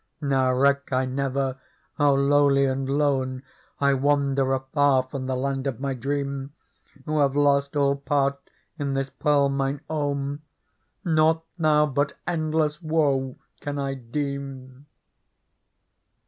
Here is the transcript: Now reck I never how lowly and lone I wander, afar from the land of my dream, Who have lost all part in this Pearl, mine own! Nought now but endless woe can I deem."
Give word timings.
Now 0.19 0.51
reck 0.51 0.91
I 0.91 1.05
never 1.05 1.59
how 1.95 2.15
lowly 2.15 2.65
and 2.65 2.89
lone 2.89 3.43
I 3.79 3.93
wander, 3.93 4.51
afar 4.51 5.03
from 5.03 5.27
the 5.27 5.35
land 5.35 5.67
of 5.67 5.79
my 5.79 5.93
dream, 5.93 6.53
Who 7.05 7.19
have 7.19 7.35
lost 7.35 7.75
all 7.75 7.97
part 7.97 8.39
in 8.79 8.95
this 8.95 9.11
Pearl, 9.11 9.47
mine 9.47 9.81
own! 9.91 10.41
Nought 11.05 11.45
now 11.59 11.85
but 11.85 12.17
endless 12.25 12.81
woe 12.81 13.35
can 13.59 13.77
I 13.77 13.93
deem." 13.93 14.87